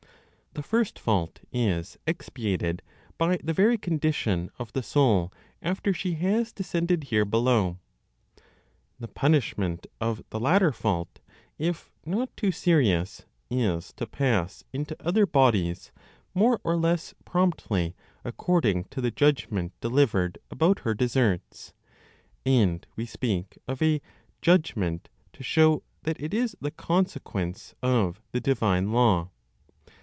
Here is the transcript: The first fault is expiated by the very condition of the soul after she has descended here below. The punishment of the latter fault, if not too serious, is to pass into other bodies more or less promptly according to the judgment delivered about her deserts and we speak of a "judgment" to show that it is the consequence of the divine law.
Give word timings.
The 0.53 0.63
first 0.63 0.99
fault 0.99 1.39
is 1.53 1.97
expiated 2.05 2.81
by 3.17 3.39
the 3.41 3.53
very 3.53 3.77
condition 3.77 4.51
of 4.59 4.73
the 4.73 4.83
soul 4.83 5.31
after 5.61 5.93
she 5.93 6.15
has 6.15 6.51
descended 6.51 7.05
here 7.05 7.23
below. 7.23 7.79
The 8.99 9.07
punishment 9.07 9.87
of 10.01 10.21
the 10.29 10.41
latter 10.41 10.73
fault, 10.73 11.21
if 11.57 11.89
not 12.05 12.35
too 12.35 12.51
serious, 12.51 13.23
is 13.49 13.93
to 13.93 14.05
pass 14.05 14.65
into 14.73 14.93
other 14.99 15.25
bodies 15.25 15.93
more 16.33 16.59
or 16.65 16.75
less 16.75 17.15
promptly 17.23 17.95
according 18.25 18.83
to 18.89 18.99
the 18.99 19.09
judgment 19.11 19.71
delivered 19.79 20.37
about 20.51 20.79
her 20.79 20.93
deserts 20.93 21.73
and 22.45 22.85
we 22.97 23.05
speak 23.05 23.57
of 23.69 23.81
a 23.81 24.01
"judgment" 24.41 25.07
to 25.31 25.43
show 25.43 25.81
that 26.03 26.21
it 26.21 26.33
is 26.33 26.57
the 26.59 26.71
consequence 26.71 27.73
of 27.81 28.21
the 28.33 28.41
divine 28.41 28.91
law. 28.91 29.29